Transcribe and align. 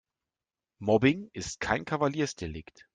Mobbing 0.79 1.29
ist 1.33 1.59
kein 1.59 1.85
Kavaliersdelikt. 1.85 2.87